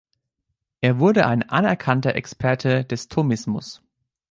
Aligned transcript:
Er 0.79 0.97
wurde 0.97 1.27
ein 1.27 1.47
anerkannter 1.47 2.15
Experte 2.15 2.83
des 2.85 3.07
Thomismus. 3.07 3.83